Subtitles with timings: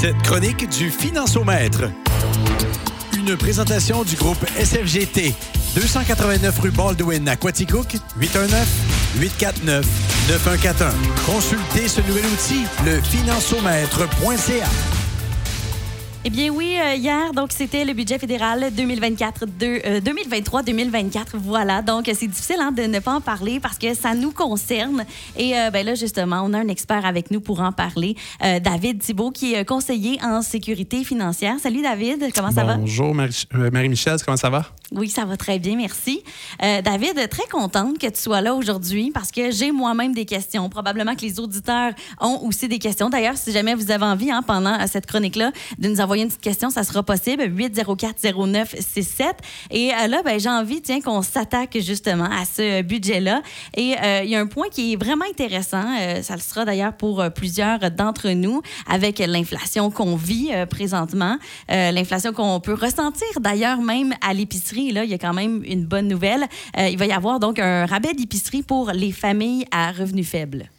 [0.00, 1.90] Cette chronique du Financiomètre.
[3.18, 5.34] Une présentation du groupe SFGT.
[5.74, 9.82] 289 rue Baldwin à Quaticook, 819-849-9141.
[11.26, 14.97] Consultez ce nouvel outil, le financiomètre.ca.
[16.28, 21.24] Eh bien oui, euh, hier, donc c'était le budget fédéral 2024, 2023-2024.
[21.36, 25.06] Voilà, donc c'est difficile hein, de ne pas en parler parce que ça nous concerne.
[25.38, 28.14] Et euh, ben là, justement, on a un expert avec nous pour en parler,
[28.44, 31.54] euh, David Thibault, qui est conseiller en sécurité financière.
[31.62, 32.76] Salut David, comment ça va?
[32.76, 34.66] Bonjour Marie-Michel, comment ça va?
[34.92, 36.22] Oui, ça va très bien, merci.
[36.60, 40.68] David, très contente que tu sois là aujourd'hui parce que j'ai moi-même des questions.
[40.68, 43.10] Probablement que les auditeurs ont aussi des questions.
[43.10, 46.40] D'ailleurs, si jamais vous avez envie, hein, pendant cette chronique-là, de nous envoyer une petite
[46.40, 47.42] question, ça sera possible.
[47.44, 49.24] 804-0967.
[49.70, 53.42] Et euh, là, ben, j'ai envie tiens, qu'on s'attaque justement à ce budget-là.
[53.76, 55.84] Et euh, il y a un point qui est vraiment intéressant.
[56.00, 61.36] Euh, ça le sera d'ailleurs pour plusieurs d'entre nous avec l'inflation qu'on vit présentement.
[61.68, 64.77] l'inflation qu'on peut ressentir d'ailleurs même à l'épicerie.
[64.86, 66.46] Il y a quand même une bonne nouvelle.
[66.78, 70.70] il va y avoir donc un rabais d'épicerie pour les familles à revenus faibles.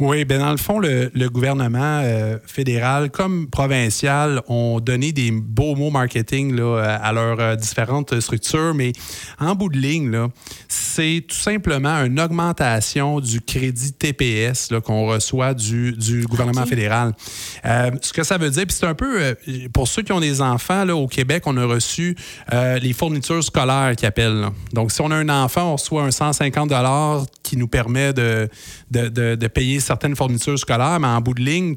[0.00, 5.74] Oui, bien dans le fond, le, gouvernement euh, fédéral comme provincial ont donné des beaux
[5.74, 8.92] mots marketing là, à leurs euh, différentes structures, mais
[9.38, 10.28] en bout de ligne,
[10.68, 17.12] c'est tout simplement une augmentation du crédit TPS qu'on reçoit du, du gouvernement fédéral.
[17.66, 19.36] Euh, ce que ça veut dire, puis c'est un peu,
[19.74, 22.16] pour ceux qui ont des enfants, là, au Québec, on a reçu
[22.50, 24.46] les fournitures scolaires qui appellent.
[24.72, 26.72] Donc, si on a un enfant, on reçoit un 150
[27.42, 28.48] qui nous permet de,
[28.90, 31.76] de, de, de payer certaines fournitures scolaires, mais en bout de ligne,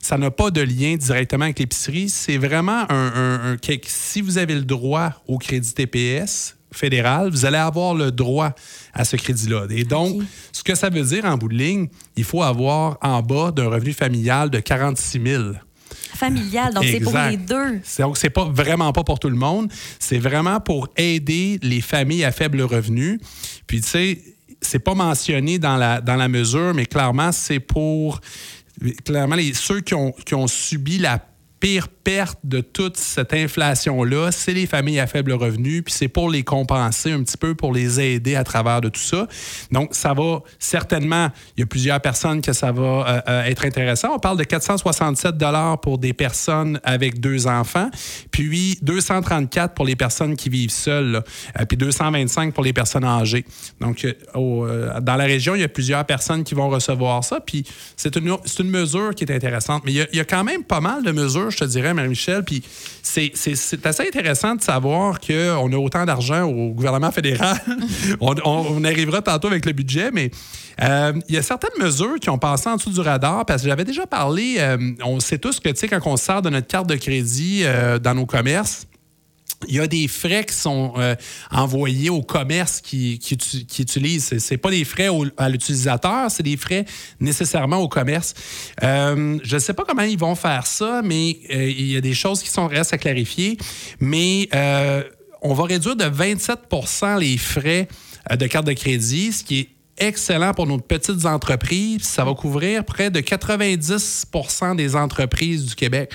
[0.00, 2.08] ça n'a pas de lien directement avec l'épicerie.
[2.08, 7.56] C'est vraiment un, un, Si vous avez le droit au crédit TPS fédéral, vous allez
[7.56, 8.52] avoir le droit
[8.92, 9.66] à ce crédit-là.
[9.70, 10.22] Et donc,
[10.52, 13.68] ce que ça veut dire en bout de ligne, il faut avoir en bas d'un
[13.68, 15.42] revenu familial de 46 000
[16.14, 17.80] familial, donc c'est pour les deux.
[17.98, 19.70] Donc, c'est pas vraiment pas pour tout le monde.
[19.98, 23.18] C'est vraiment pour aider les familles à faible revenu.
[23.66, 24.22] Puis, tu sais,
[24.60, 28.20] c'est pas mentionné dans la, dans la mesure, mais clairement, c'est pour
[29.04, 31.20] clairement ceux qui ont, qui ont subi la
[31.58, 31.88] pire
[32.44, 37.12] de toute cette inflation-là, c'est les familles à faible revenu, puis c'est pour les compenser
[37.12, 39.26] un petit peu, pour les aider à travers de tout ça.
[39.70, 43.64] Donc, ça va certainement, il y a plusieurs personnes que ça va euh, euh, être
[43.64, 44.14] intéressant.
[44.14, 47.90] On parle de 467 dollars pour des personnes avec deux enfants,
[48.30, 51.22] puis 234 pour les personnes qui vivent seules,
[51.58, 53.44] euh, puis 225 pour les personnes âgées.
[53.80, 57.64] Donc, dans la région, il y a plusieurs personnes qui vont recevoir ça, puis
[57.96, 59.82] c'est une, une mesure qui est intéressante.
[59.84, 61.64] Mais il y, a, il y a quand même pas mal de mesures, je te
[61.64, 62.44] dirais, Marie-Michel.
[62.44, 62.62] Puis
[63.02, 67.56] c'est assez intéressant de savoir qu'on a autant d'argent au gouvernement fédéral.
[68.20, 70.30] on, arrivera tantôt avec le budget, mais
[70.82, 73.68] euh, il y a certaines mesures qui ont passé en dessous du radar parce que
[73.68, 76.66] j'avais déjà parlé, euh, on sait tous que, tu sais, quand on sort de notre
[76.66, 78.86] carte de crédit euh, dans nos commerces,
[79.68, 81.14] il y a des frais qui sont euh,
[81.50, 84.38] envoyés au commerce qui, qui, qui utilisent.
[84.38, 86.84] Ce pas des frais à l'utilisateur, c'est des frais
[87.20, 88.34] nécessairement au commerce.
[88.82, 92.00] Euh, je ne sais pas comment ils vont faire ça, mais euh, il y a
[92.00, 93.58] des choses qui sont restent à clarifier.
[94.00, 94.48] Mais
[95.42, 97.88] on va réduire de 27% les frais
[98.30, 99.68] de carte de crédit, ce qui est
[100.00, 102.02] excellent pour nos petites entreprises.
[102.02, 106.10] Ça va couvrir près de 90% des entreprises du Québec.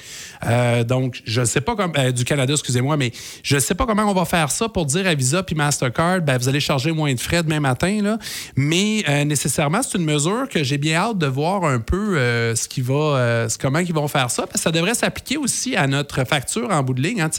[0.46, 3.12] Euh, donc, je ne sais pas comment, euh, du Canada, excusez-moi, mais
[3.44, 6.22] je ne sais pas comment on va faire ça pour dire à Visa puis Mastercard,
[6.22, 8.01] ben, vous allez charger moins de frais demain matin.
[8.01, 8.18] Là.
[8.56, 12.16] Mais euh, nécessairement, c'est une mesure que j'ai bien hâte de voir un peu
[12.56, 14.44] ce qui va, comment ils vont faire ça.
[14.44, 17.22] Parce que ça devrait s'appliquer aussi à notre facture en bout de ligne.
[17.22, 17.29] Hein,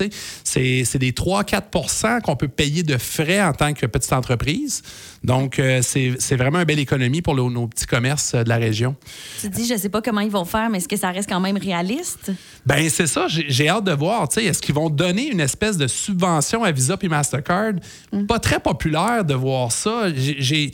[0.44, 4.82] c'est, c'est des 3-4% qu'on peut payer de frais en tant que petite entreprise.
[5.24, 8.96] Donc, c'est c'est vraiment une belle économie pour nos petits commerces euh, de la région.
[9.40, 11.28] Tu dis, je ne sais pas comment ils vont faire, mais est-ce que ça reste
[11.28, 12.32] quand même réaliste?
[12.64, 13.26] Ben c'est ça.
[13.28, 14.28] J'ai hâte de voir.
[14.36, 17.74] Est-ce qu'ils vont donner une espèce de subvention à Visa et Mastercard?
[18.12, 18.26] Mm.
[18.26, 20.06] Pas très populaire de voir ça.
[20.14, 20.72] J'ai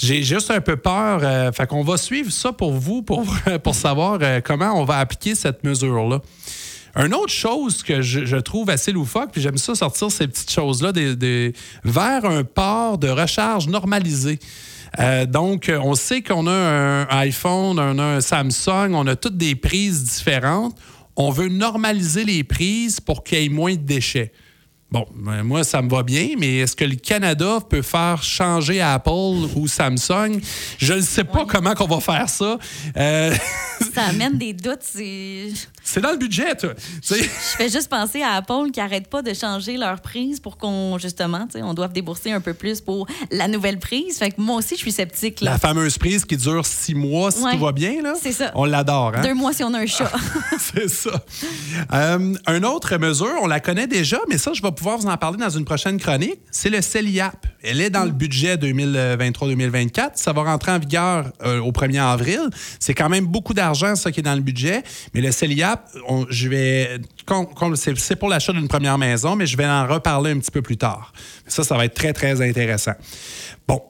[0.00, 1.20] j'ai juste un peu peur.
[1.22, 3.24] Euh, fait qu'on va suivre ça pour vous, pour,
[3.62, 6.20] pour savoir euh, comment on va appliquer cette mesure-là.
[6.96, 10.90] Une autre chose que je, trouve assez loufoque, puis j'aime ça sortir ces petites choses-là
[11.84, 14.40] vers un port de recharge normalisé.
[14.98, 19.36] Euh, donc, on sait qu'on a un iPhone, on a un Samsung, on a toutes
[19.36, 20.76] des prises différentes.
[21.16, 24.32] On veut normaliser les prises pour qu'il y ait moins de déchets.
[24.90, 28.80] Bon, ben, moi, ça me va bien, mais est-ce que le Canada peut faire changer
[28.80, 30.40] Apple ou Samsung?
[30.78, 32.58] Je ne sais pas comment qu'on va faire ça.
[32.96, 33.32] Euh,
[33.92, 34.82] ça amène des doutes.
[34.82, 36.70] C'est dans le budget, toi.
[37.02, 40.98] Je fais juste penser à Apple qui n'arrête pas de changer leur prise pour qu'on,
[40.98, 44.18] justement, on doive débourser un peu plus pour la nouvelle prise.
[44.18, 45.40] Fait que moi aussi, je suis sceptique.
[45.40, 48.02] La fameuse prise qui dure six mois si tout va bien.
[48.02, 48.14] Là.
[48.20, 48.52] C'est ça.
[48.54, 49.12] On l'adore.
[49.16, 49.22] Hein?
[49.22, 50.10] Deux mois si on a un chat.
[50.58, 51.24] c'est ça.
[51.92, 55.16] Euh, une autre mesure, on la connaît déjà, mais ça, je vais pouvoir vous en
[55.16, 56.40] parler dans une prochaine chronique.
[56.50, 57.46] C'est le CELIAP.
[57.62, 60.12] Elle est dans le budget 2023-2024.
[60.14, 62.40] Ça va rentrer en vigueur euh, au 1er avril.
[62.78, 64.82] C'est quand même beaucoup d'argent, ça, qui est dans le budget.
[65.14, 65.88] Mais le CELIAP,
[66.28, 66.98] je vais.
[67.96, 70.76] C'est pour l'achat d'une première maison, mais je vais en reparler un petit peu plus
[70.76, 71.12] tard.
[71.46, 72.94] Ça, ça va être très, très intéressant.
[73.66, 73.82] Bon.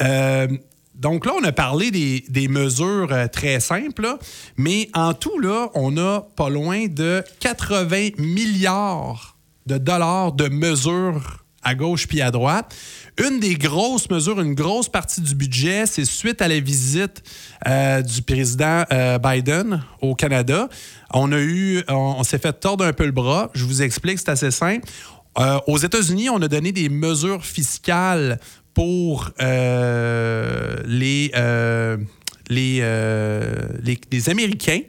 [0.00, 0.48] Euh,
[0.94, 4.16] donc là, on a parlé des, mesures euh, très simples,
[4.56, 9.36] mais en tout, là, on a pas loin de 80 milliards
[9.66, 12.74] de dollars de mesures à gauche puis à droite.
[13.16, 17.22] Une des grosses mesures, une grosse partie du budget, c'est suite à la visite
[17.68, 20.68] euh, du président euh, Biden au Canada.
[21.12, 23.50] On a eu, on, s'est fait tordre un peu le bras.
[23.54, 24.88] Je vous explique, c'est assez simple.
[25.38, 28.40] Euh, aux États-Unis, on a donné des mesures fiscales
[28.72, 31.30] pour les,
[32.50, 32.82] les,
[34.10, 34.80] les Américains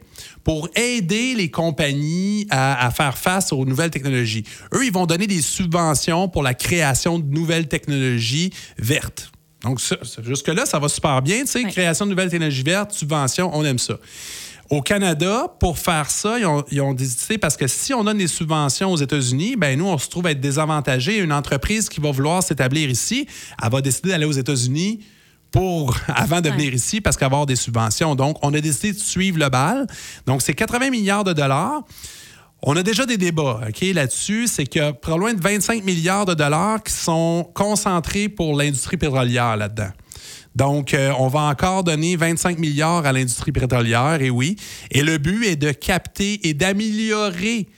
[0.46, 4.44] pour aider les compagnies à, faire face aux nouvelles technologies.
[4.72, 9.32] Eux, ils vont donner des subventions pour la création de nouvelles technologies vertes.
[9.62, 9.80] Donc,
[10.22, 11.40] jusque-là, ça va super bien.
[11.40, 13.98] Tu sais, création de nouvelles technologies vertes, subventions, on aime ça.
[14.70, 16.94] Au Canada, pour faire ça, ils ont, ils ont
[17.40, 20.30] parce que si on donne des subventions aux États-Unis, ben nous, on se trouve à
[20.30, 21.18] être désavantagés.
[21.18, 23.26] Une entreprise qui va vouloir s'établir ici,
[23.60, 25.00] elle va décider d'aller aux États-Unis
[25.50, 28.14] pour, avant de venir ici parce qu'avoir des subventions.
[28.14, 29.86] Donc, on a décidé de suivre le bal.
[30.26, 31.82] Donc, c'est 80 milliards de dollars.
[32.62, 34.46] On a déjà des débats ok, là-dessus.
[34.48, 39.56] C'est que pour loin de 25 milliards de dollars qui sont concentrés pour l'industrie pétrolière
[39.56, 39.90] là-dedans.
[40.56, 44.56] Donc, euh, on va encore donner 25 milliards à l'industrie pétrolière, et oui.
[44.90, 47.68] Et le but est de capter et d'améliorer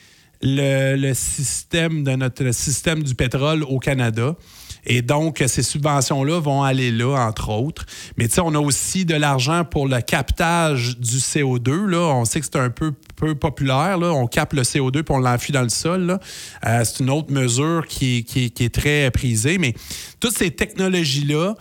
[0.42, 4.36] le, le, système de notre système du pétrole au Canada.
[4.84, 7.84] Et donc, ces subventions-là vont aller là, entre autres.
[8.16, 11.86] Mais tu sais, on a aussi de l'argent pour le captage du CO2.
[11.86, 11.98] Là.
[11.98, 13.98] On sait que c'est un peu, peu populaire.
[13.98, 14.12] Là.
[14.12, 16.18] On capte le CO2 puis on l'enfuit dans le sol.
[16.66, 19.58] Euh, c'est une autre mesure qui, qui, est très prisée.
[19.58, 19.74] Mais
[20.20, 21.54] toutes ces technologies-là,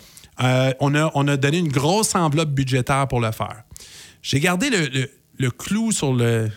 [0.43, 3.63] euh, on, a, on a donné une grosse enveloppe budgétaire pour le faire.
[4.21, 5.09] J'ai gardé le,
[5.39, 6.49] le clou sur le,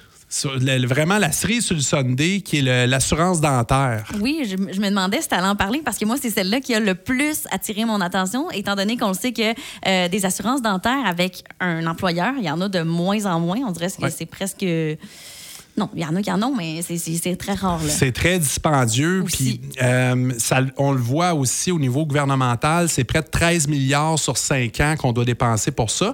[0.86, 4.04] vraiment la cerise sur le Sunday, qui est l'assurance dentaire.
[4.20, 6.74] Oui, je, me demandais si tu allais en parler parce que moi, c'est celle-là qui
[6.74, 9.54] a le plus attiré mon attention, étant donné qu'on le sait que
[9.86, 13.58] euh, des assurances dentaires avec un employeur, il y en a de moins en moins.
[13.66, 14.64] On dirait que c'est presque
[15.76, 17.80] non, il y en a qui en ont, mais c'est très rare.
[17.86, 19.22] C'est très dispendieux.
[19.26, 20.32] Puis euh,
[20.76, 24.94] on le voit aussi au niveau gouvernemental, c'est près de 13 milliards sur 5 ans
[24.98, 26.12] qu'on doit dépenser pour ça.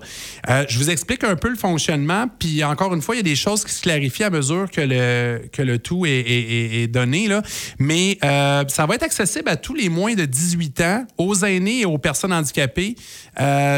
[0.49, 2.27] Euh, je vous explique un peu le fonctionnement.
[2.39, 4.83] Puis encore une fois, il y a des choses qui se clarifient à mesure que
[4.83, 7.27] le, que le tout est, donné.
[7.27, 7.43] Là.
[7.79, 11.81] Mais euh, ça va être accessible à tous les moins de 18 ans, aux aînés
[11.81, 12.95] et aux personnes handicapées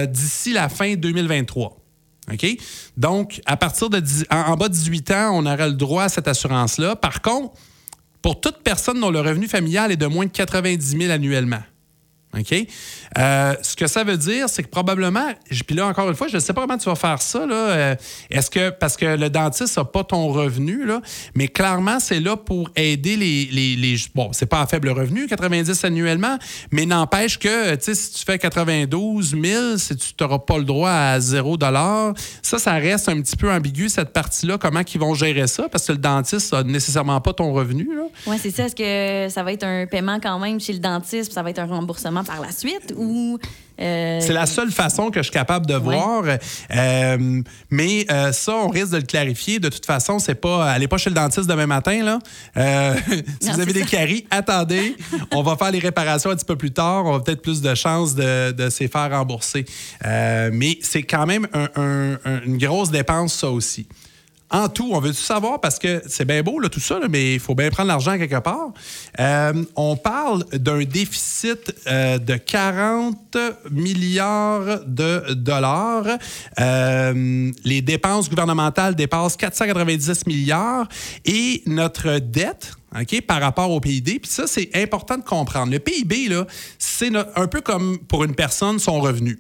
[0.08, 1.87] d'ici la fin 2023.
[2.32, 2.46] OK?
[2.96, 6.28] Donc, à partir de en, bas de 18 ans, on aurait le droit à cette
[6.28, 6.96] assurance-là.
[6.96, 7.54] Par contre,
[8.22, 11.62] pour toute personne dont le revenu familial est de moins de 90 000 annuellement,
[12.36, 12.54] OK?
[13.16, 15.32] Euh, ce que ça veut dire, c'est que probablement,
[15.66, 17.40] puis là, encore une fois, je ne sais pas comment tu vas faire ça.
[17.48, 17.94] Euh,
[18.30, 21.00] est-ce que, parce que le dentiste n'a pas ton revenu, là,
[21.34, 23.46] mais clairement, c'est là pour aider les.
[23.46, 26.38] les, les bon, c'est pas un faible revenu, 90 annuellement,
[26.70, 30.90] mais n'empêche que, tu si tu fais 92 000, si tu n'auras pas le droit
[30.90, 31.56] à 0
[32.42, 35.86] ça, ça reste un petit peu ambigu, cette partie-là, comment ils vont gérer ça, parce
[35.86, 37.88] que le dentiste n'a nécessairement pas ton revenu.
[38.26, 38.64] Oui, c'est ça.
[38.64, 41.50] Est-ce que ça va être un paiement quand même chez le dentiste, puis ça va
[41.50, 42.17] être un remboursement?
[42.24, 43.38] Par la suite ou
[43.80, 46.24] euh, C'est la seule façon que je suis capable de voir.
[46.24, 49.60] Euh, mais euh, ça, on risque de le clarifier.
[49.60, 50.70] De toute façon, c'est pas.
[50.70, 52.02] Allez pas chez le dentiste demain matin.
[52.02, 52.18] Là.
[53.40, 54.96] si vous avez des caries, attendez.
[55.32, 57.06] on va faire les réparations un petit peu plus tard.
[57.06, 59.64] On va peut-être plus de chances de, de se faire rembourser.
[60.04, 61.46] mais c'est quand même
[61.76, 63.86] une grosse dépense, ça aussi.
[64.50, 67.34] En tout, on veut tout savoir parce que c'est bien beau là, tout ça, mais
[67.34, 68.72] il faut bien prendre l'argent quelque part.
[69.20, 73.36] Euh, on parle d'un déficit euh, de 40
[73.70, 76.06] milliards de dollars.
[76.58, 80.88] Euh, les dépenses gouvernementales dépassent 490 milliards
[81.26, 84.18] et notre dette, OK, par rapport au PIB.
[84.20, 85.70] Puis ça, c'est important de comprendre.
[85.70, 86.30] Le PIB,
[86.78, 89.38] c'est un peu comme pour une personne son revenu.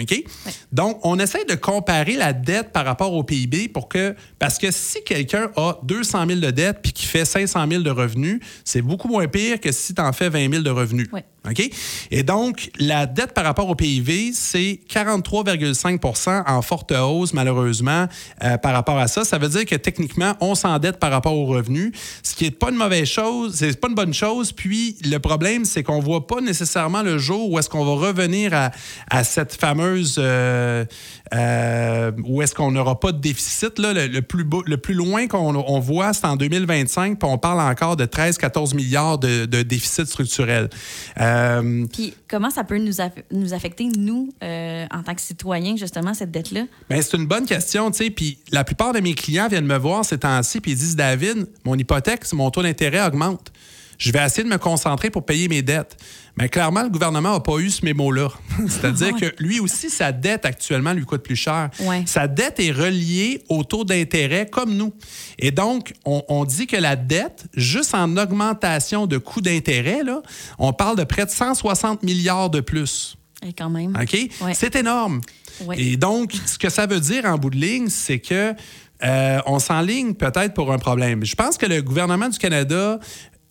[0.00, 0.24] OK?
[0.72, 4.14] Donc, on essaie de comparer la dette par rapport au PIB pour que.
[4.38, 7.90] Parce que si quelqu'un a 200 000 de dette puis qui fait 500 000 de
[7.90, 11.08] revenus, c'est beaucoup moins pire que si tu en fais 20 000 de revenus.
[11.48, 11.70] OK?
[12.10, 18.06] Et donc, la dette par rapport au PIB, c'est 43,5% en forte hausse, malheureusement,
[18.42, 19.24] euh, par rapport à ça.
[19.24, 22.70] Ça veut dire que techniquement, on s'endette par rapport aux revenus, ce qui n'est pas
[22.70, 24.52] une mauvaise chose, c'est pas une bonne chose.
[24.52, 28.06] Puis, le problème, c'est qu'on ne voit pas nécessairement le jour où est-ce qu'on va
[28.06, 28.52] revenir
[29.10, 30.16] à, cette fameuse.
[30.18, 30.84] Euh,
[31.34, 33.78] euh, où est-ce qu'on n'aura pas de déficit.
[33.78, 37.96] Là, le, plus le plus loin qu'on voit, c'est en 2025, puis on parle encore
[37.96, 40.68] de 13-14 milliards de, déficit structurel.
[41.92, 42.94] Puis comment ça peut nous,
[43.30, 46.62] nous affecter, nous, euh, en tant que citoyens, justement, cette dette-là?
[46.88, 48.10] Bien, c'est une bonne question, tu sais.
[48.10, 51.46] Puis la plupart de mes clients viennent me voir ces temps-ci, puis ils disent David,
[51.64, 53.52] mon hypothèque, mon taux d'intérêt augmente.
[53.98, 55.96] Je vais essayer de me concentrer pour payer mes dettes.
[56.38, 58.28] Mais clairement, le gouvernement n'a pas eu ce mémo-là.
[58.68, 61.70] C'est-à-dire que lui aussi, sa dette actuellement lui coûte plus cher.
[62.04, 64.92] Sa dette est reliée au taux d'intérêt comme nous.
[65.38, 70.00] Et donc, on, dit que la dette, juste en augmentation de coûts d'intérêt,
[70.58, 73.16] on parle de près de 160 milliards de plus.
[73.46, 73.96] Et quand même.
[74.00, 74.16] OK?
[74.54, 75.20] C'est énorme.
[75.76, 78.52] Et donc, ce que ça veut dire en bout de ligne, c'est que
[79.04, 81.24] euh, on s'enligne peut-être pour un problème.
[81.24, 82.98] Je pense que le gouvernement du Canada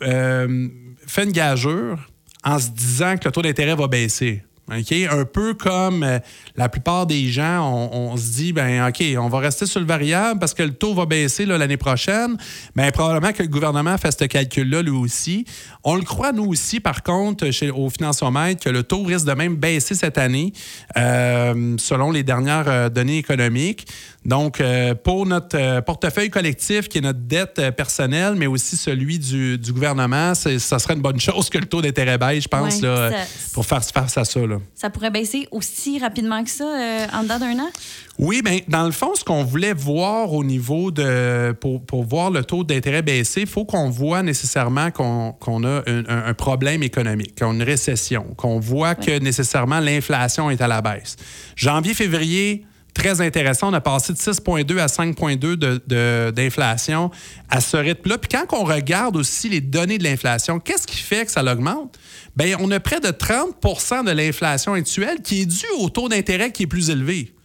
[0.04, 0.68] euh,
[1.08, 2.00] fait une gageure
[2.44, 4.44] en se disant que le taux d'intérêt va baisser.
[4.68, 6.18] Un peu comme euh,
[6.56, 10.40] la plupart des gens, on, se dit, ben OK, on va rester sur le variable
[10.40, 12.36] parce que le taux va baisser l'année prochaine.
[12.76, 15.46] Mais probablement que le gouvernement fait ce calcul-là lui aussi.
[15.84, 19.34] On le croit, nous aussi, par contre, chez, au financiomètre, que le taux risque de
[19.34, 20.52] même baisser cette année,
[20.98, 23.88] euh, selon les dernières données économiques.
[24.26, 24.62] Donc,
[25.04, 30.80] pour notre portefeuille collectif, qui est notre dette personnelle, mais aussi celui du, gouvernement, ça
[30.80, 33.12] serait une bonne chose que le taux d'intérêt baisse, je pense, là,
[33.54, 34.40] pour faire face à ça.
[34.40, 34.58] Là.
[34.74, 37.70] Ça pourrait baisser aussi rapidement que ça euh, en dedans d'un an?
[38.18, 41.52] Oui, bien, dans le fond, ce qu'on voulait voir au niveau de.
[41.54, 46.84] Pour, voir le taux d'intérêt baisser, il faut qu'on voit nécessairement qu'on a un, problème
[46.84, 51.16] économique, qu'on a une récession, qu'on voit que nécessairement l'inflation est à la baisse.
[51.56, 52.66] Janvier-février,
[52.96, 53.70] très intéressant.
[53.70, 57.12] On a passé de 6,2 à 5,2 d'inflation
[57.50, 58.18] à ce rythme-là.
[58.18, 62.00] Puis quand on regarde aussi les données de l'inflation, qu'est-ce qui fait que ça l'augmente?
[62.36, 66.52] Bien, on a près de 30% de l'inflation actuelle qui est due au taux d'intérêt
[66.52, 67.36] qui est plus élevé.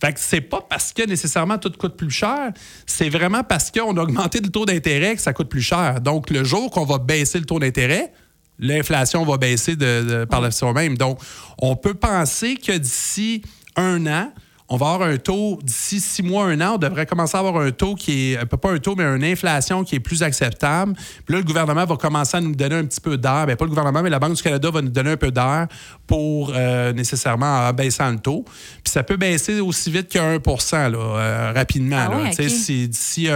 [0.00, 2.52] Fait que c'est pas parce que nécessairement tout coûte plus cher,
[2.86, 6.00] c'est vraiment parce qu'on a augmenté le taux d'intérêt que ça coûte plus cher.
[6.00, 8.12] Donc, le jour qu'on va baisser le taux d'intérêt,
[8.60, 10.96] l'inflation va baisser de, par le soi-même.
[10.96, 11.18] Donc,
[11.58, 13.42] on peut penser que d'ici
[13.74, 14.32] un an,
[14.70, 17.56] on va avoir un taux d'ici six mois, un an, on devrait commencer à avoir
[17.56, 20.92] un taux qui est, pas un taux, mais une inflation qui est plus acceptable.
[21.24, 23.46] Puis là, le gouvernement va commencer à nous donner un petit peu d'air.
[23.46, 25.68] Bien, pas le gouvernement, mais la Banque du Canada va nous donner un peu d'air
[26.06, 28.44] pour euh, nécessairement abaisser le taux.
[28.84, 31.96] Puis ça peut baisser aussi vite que 1 là, euh, rapidement.
[32.10, 33.28] Ah si, d'ici,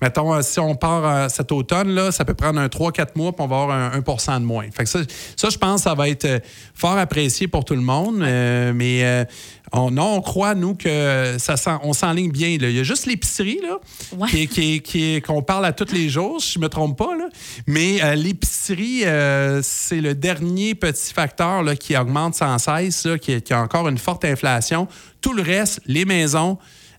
[0.00, 3.44] mettons, si on part euh, cet automne, là, ça peut prendre un 3-4 mois, puis
[3.44, 4.66] on va avoir un 1% de moins.
[4.70, 5.00] Fait que ça,
[5.36, 6.42] ça, je pense, ça va être
[6.74, 8.16] fort apprécié pour tout le monde.
[8.18, 9.26] mais
[9.72, 12.48] on, non, on croit, nous, que ça on s'enligne bien.
[12.48, 13.78] Il y a juste l'épicerie, là,
[14.26, 17.16] qui, qu'on parle à tous les jours, si je ne me trompe pas.
[17.16, 17.28] Là.
[17.66, 23.40] Mais euh, l'épicerie, euh, c'est le dernier petit facteur là, qui augmente sans cesse, qui,
[23.42, 24.88] qui a encore une forte inflation.
[25.20, 26.58] Tout le reste, les maisons,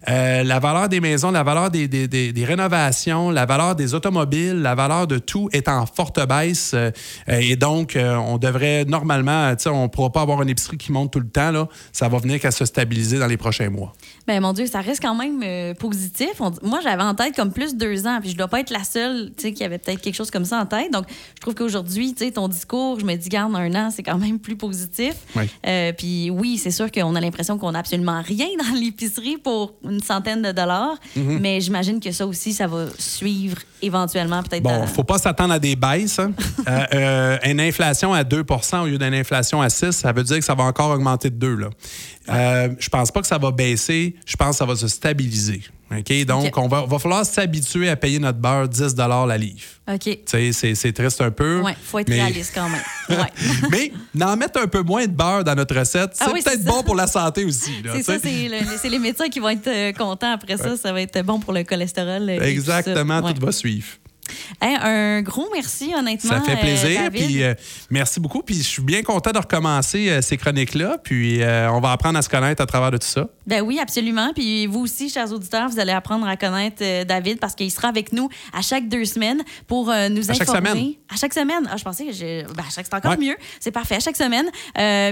[0.09, 4.73] euh, la valeur des maisons, la valeur des, des, rénovations, la valeur des automobiles, la
[4.73, 6.71] valeur de tout est en forte baisse.
[6.73, 6.91] Euh,
[7.27, 11.11] et donc, euh, on devrait normalement, on ne pourra pas avoir une épicerie qui monte
[11.11, 11.51] tout le temps.
[11.51, 11.67] Là.
[11.91, 13.93] Ça va venir qu'à se stabiliser dans les prochains mois.
[14.27, 16.39] Bien, mon Dieu, ça reste quand même positif.
[16.63, 18.83] moi, j'avais en tête comme plus deux ans, puis je ne dois pas être la
[18.83, 20.91] seule qui avait peut-être quelque chose comme ça en tête.
[20.91, 21.05] Donc,
[21.35, 24.55] je trouve qu'aujourd'hui, ton discours, je me dis, garde un an, c'est quand même plus
[24.55, 25.13] positif.
[25.97, 30.01] puis oui, c'est sûr qu'on a l'impression qu'on n'a absolument rien dans l'épicerie pour une
[30.01, 30.95] centaine de dollars.
[31.15, 31.39] Mhm.
[31.39, 34.63] Mais j'imagine que ça aussi, ça va suivre éventuellement peut-être.
[34.63, 36.19] Bon, il ne faut pas s'attendre à des baisses.
[36.19, 36.31] Hein.
[36.67, 38.45] Euh, euh, une inflation à 2
[38.83, 41.35] au lieu d'une inflation à 6, ça veut dire que ça va encore augmenter de
[41.35, 41.55] 2.
[41.55, 41.69] Là.
[42.31, 44.15] Euh, je pense pas que ça va baisser.
[44.25, 45.61] Je pense que ça va se stabiliser.
[45.91, 46.25] OK?
[46.25, 49.59] Donc, on va, va falloir s'habituer à payer notre beurre 10 la livre.
[49.91, 50.19] OK.
[50.25, 51.61] C'est triste un peu.
[51.63, 52.81] Oui, il faut être réaliste quand même.
[53.11, 53.27] Ouais.
[53.69, 56.81] mais n'en mettre un peu moins de beurre dans notre recette, c'est ah peut-être bon
[56.81, 57.83] pour la santé aussi.
[57.93, 60.77] C'est ça, c'est les médecins qui vont être euh, contents après ça.
[60.77, 62.29] Ça va être bon pour le cholestérol.
[62.29, 63.87] Exactement, tout, va suivre.
[64.61, 66.31] Hey, un gros merci, honnêtement.
[66.35, 67.01] Ça fait euh, plaisir.
[67.11, 67.53] Puis euh,
[67.89, 68.41] merci beaucoup.
[68.43, 70.97] Puis je suis bien content de recommencer euh, ces chroniques-là.
[71.03, 73.27] Puis on va apprendre à se connaître à travers de tout ça.
[73.47, 74.31] Ben oui, absolument.
[74.33, 78.13] Puis vous aussi, chers auditeurs, vous allez apprendre à connaître David parce qu'il sera avec
[78.13, 80.69] nous à chaque deux semaines pour nous À chaque informer.
[80.69, 80.93] semaine?
[81.11, 81.67] À chaque semaine.
[81.71, 82.43] Ah, je pensais que je...
[82.53, 83.17] ben, à chaque c'est encore Ouais.
[83.17, 83.35] mieux.
[83.59, 83.95] C'est parfait.
[83.95, 84.45] À chaque semaine.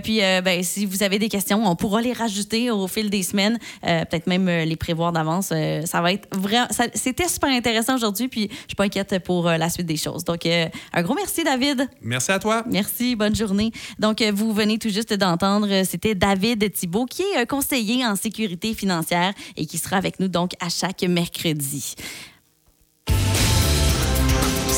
[0.04, 3.58] Puis ben, si vous avez des questions, on pourra les rajouter au fil des semaines.
[3.82, 5.52] Peut-être même les prévoir d'avance.
[5.86, 6.68] Ça va être vraiment.
[6.70, 8.28] ça- C'était super intéressant aujourd'hui.
[8.28, 10.24] Puis je suis pas inquiète pour euh, la suite des choses.
[10.24, 11.88] Donc euh, un gros merci, David.
[12.02, 12.64] Merci à toi.
[12.70, 13.72] Merci, bonne journée.
[13.98, 18.74] Donc, euh, vous venez tout juste d'entendre, c'était David Thibault, qui est conseiller en sécurité
[18.74, 21.96] financière et qui sera avec nous donc à chaque mercredi.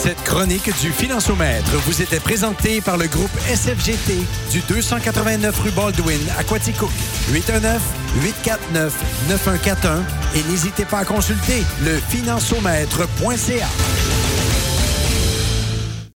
[0.03, 4.17] Cette chronique du Financiomètre vous était présentée par le groupe SFGT
[4.51, 6.89] du 289 rue Baldwin à Quaticook.
[7.31, 10.01] 819-849-9141
[10.35, 13.67] et n'hésitez pas à consulter le financiomètre.ca.